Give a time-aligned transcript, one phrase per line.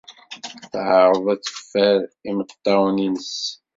[0.71, 1.99] Teɛreḍ ad teffer
[2.29, 3.33] imeṭṭawen-nnes.